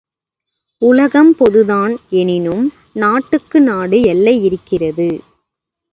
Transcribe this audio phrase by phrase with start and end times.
[0.81, 1.93] உலகம் பொது தான்.
[2.09, 2.65] எனினும்
[2.93, 5.09] நாட்டுக்கு நாடு எல்லை இருக்கிறது.